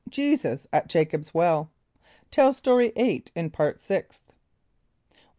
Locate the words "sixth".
3.83-4.33